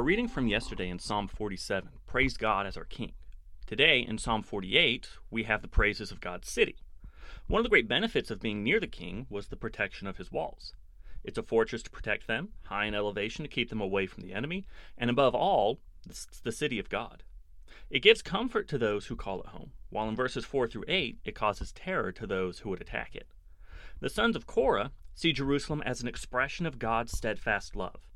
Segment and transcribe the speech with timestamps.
[0.00, 3.12] Our reading from yesterday in Psalm 47 praised God as our King.
[3.66, 6.76] Today, in Psalm 48, we have the praises of God's city.
[7.48, 10.32] One of the great benefits of being near the king was the protection of his
[10.32, 10.72] walls.
[11.22, 14.32] It's a fortress to protect them, high in elevation to keep them away from the
[14.32, 14.64] enemy,
[14.96, 15.80] and above all,
[16.44, 17.22] the city of God.
[17.90, 21.18] It gives comfort to those who call it home, while in verses 4 through 8,
[21.26, 23.28] it causes terror to those who would attack it.
[24.00, 28.06] The sons of Korah see Jerusalem as an expression of God's steadfast love.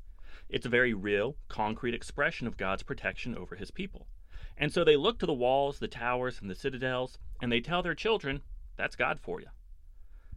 [0.49, 4.07] It's a very real, concrete expression of God's protection over his people.
[4.57, 7.83] And so they look to the walls, the towers, and the citadels, and they tell
[7.83, 8.41] their children,
[8.77, 9.47] that's God for you.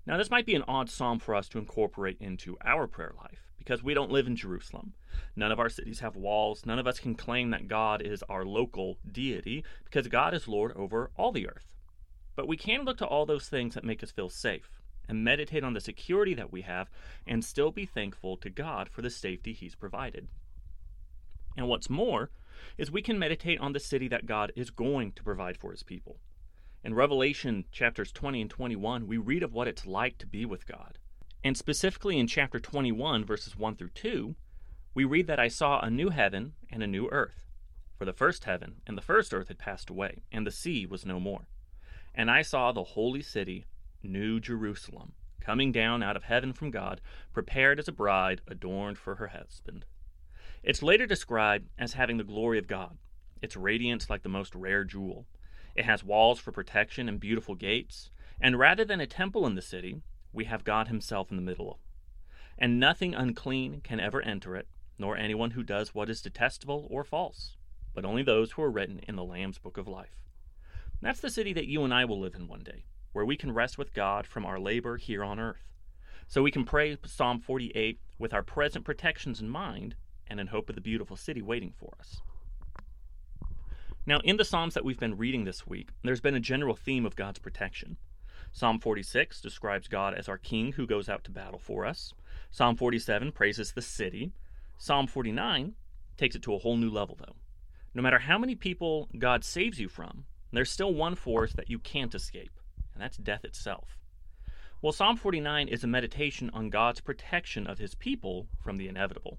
[0.07, 3.53] Now, this might be an odd psalm for us to incorporate into our prayer life
[3.59, 4.95] because we don't live in Jerusalem.
[5.37, 6.65] None of our cities have walls.
[6.65, 10.73] None of us can claim that God is our local deity because God is Lord
[10.75, 11.67] over all the earth.
[12.35, 15.65] But we can look to all those things that make us feel safe and meditate
[15.65, 16.91] on the security that we have
[17.27, 20.29] and still be thankful to God for the safety He's provided.
[21.57, 22.31] And what's more,
[22.77, 25.83] is we can meditate on the city that God is going to provide for His
[25.83, 26.19] people.
[26.85, 30.67] In Revelation chapters 20 and 21, we read of what it's like to be with
[30.67, 30.99] God.
[31.43, 34.35] And specifically in chapter 21, verses 1 through 2,
[34.95, 37.45] we read that I saw a new heaven and a new earth.
[37.97, 41.05] For the first heaven and the first earth had passed away, and the sea was
[41.05, 41.49] no more.
[42.15, 43.65] And I saw the holy city,
[44.03, 47.01] New Jerusalem, coming down out of heaven from God,
[47.33, 49.85] prepared as a bride adorned for her husband.
[50.63, 52.99] It's later described as having the glory of God,
[53.41, 55.27] its radiance like the most rare jewel.
[55.75, 58.11] It has walls for protection and beautiful gates,
[58.41, 61.81] and rather than a temple in the city, we have God Himself in the middle.
[62.59, 67.05] And nothing unclean can ever enter it, nor anyone who does what is detestable or
[67.05, 67.57] false,
[67.95, 70.19] but only those who are written in the Lamb's book of life.
[71.01, 73.53] That's the city that you and I will live in one day, where we can
[73.53, 75.69] rest with God from our labor here on earth.
[76.27, 79.95] So we can pray Psalm 48 with our present protections in mind
[80.27, 82.21] and in hope of the beautiful city waiting for us.
[84.07, 87.05] Now, in the Psalms that we've been reading this week, there's been a general theme
[87.05, 87.97] of God's protection.
[88.53, 92.15] Psalm 46 describes God as our king who goes out to battle for us.
[92.51, 94.33] Psalm 47 praises the city.
[94.79, 95.75] Psalm 49
[96.17, 97.37] takes it to a whole new level, though.
[97.95, 101.79] No matter how many people God saves you from, there's still one force that you
[101.79, 102.59] can't escape,
[102.99, 103.97] and that's death itself.
[104.83, 109.39] Well, Psalm 49 is a meditation on God's protection of his people from the inevitable.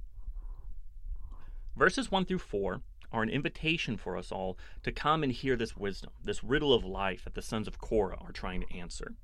[1.75, 2.81] Verses 1 through 4
[3.11, 6.85] are an invitation for us all to come and hear this wisdom, this riddle of
[6.85, 9.15] life that the sons of Korah are trying to answer.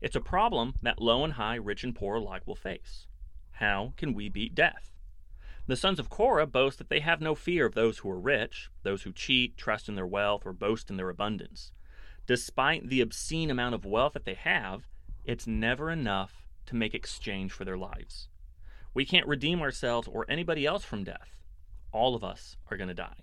[0.00, 3.08] It's a problem that low and high, rich and poor alike will face.
[3.52, 4.92] How can we beat death?
[5.66, 8.70] The sons of Korah boast that they have no fear of those who are rich,
[8.84, 11.72] those who cheat, trust in their wealth, or boast in their abundance.
[12.26, 14.88] Despite the obscene amount of wealth that they have,
[15.24, 18.28] it's never enough to make exchange for their lives.
[18.94, 21.34] We can't redeem ourselves or anybody else from death
[21.94, 23.22] all of us are going to die.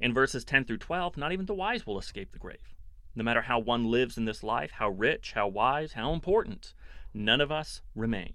[0.00, 2.74] In verses 10 through 12, not even the wise will escape the grave.
[3.14, 6.74] No matter how one lives in this life, how rich, how wise, how important,
[7.14, 8.34] none of us remain.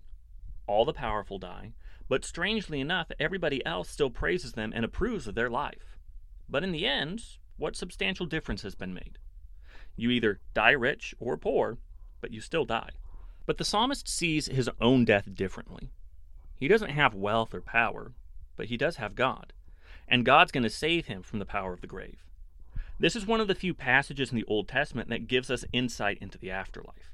[0.66, 1.74] All the powerful die,
[2.10, 5.98] but strangely enough, everybody else still praises them and approves of their life.
[6.50, 7.24] But in the end,
[7.58, 9.20] what substantial difference has been made?
[10.02, 11.78] You either die rich or poor,
[12.22, 12.90] but you still die.
[13.46, 15.92] But the psalmist sees his own death differently.
[16.56, 18.14] He doesn't have wealth or power,
[18.56, 19.54] but he does have God.
[20.08, 22.26] And God's going to save him from the power of the grave.
[22.98, 26.18] This is one of the few passages in the Old Testament that gives us insight
[26.20, 27.12] into the afterlife.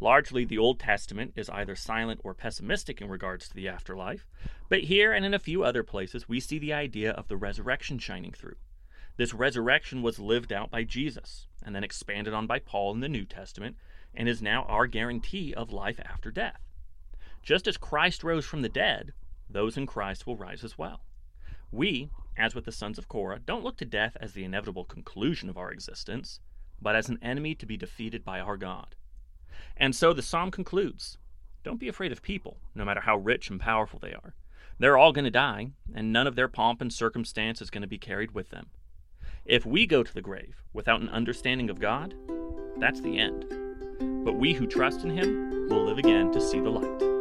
[0.00, 4.26] Largely, the Old Testament is either silent or pessimistic in regards to the afterlife,
[4.70, 7.98] but here and in a few other places, we see the idea of the resurrection
[7.98, 8.56] shining through.
[9.16, 13.08] This resurrection was lived out by Jesus and then expanded on by Paul in the
[13.08, 13.76] New Testament
[14.14, 16.60] and is now our guarantee of life after death.
[17.42, 19.12] Just as Christ rose from the dead,
[19.50, 21.04] those in Christ will rise as well.
[21.70, 25.48] We, as with the sons of Korah, don't look to death as the inevitable conclusion
[25.48, 26.40] of our existence,
[26.80, 28.94] but as an enemy to be defeated by our God.
[29.76, 31.18] And so the psalm concludes
[31.64, 34.34] Don't be afraid of people, no matter how rich and powerful they are.
[34.78, 37.88] They're all going to die, and none of their pomp and circumstance is going to
[37.88, 38.70] be carried with them.
[39.44, 42.14] If we go to the grave without an understanding of God,
[42.78, 43.44] that's the end.
[44.24, 47.11] But we who trust in Him will live again to see the light.